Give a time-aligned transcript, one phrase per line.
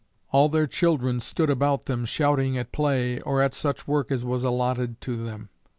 [0.31, 4.43] All their children stood about them, shouting at play or at such work as was
[4.43, 5.49] allotted to them.